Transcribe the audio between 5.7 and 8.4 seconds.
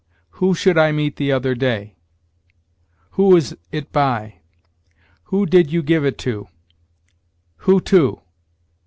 you give it to?' 'who to?'